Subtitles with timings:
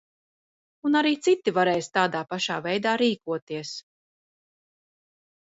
[0.89, 3.77] Un arī citi varēs tādā pašā veidā rīkoties.